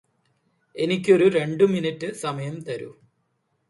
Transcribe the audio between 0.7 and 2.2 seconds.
എനിക്കൊരു രണ്ടു മിനിറ്റ്